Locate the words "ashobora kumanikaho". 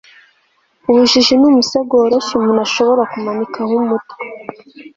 2.67-3.71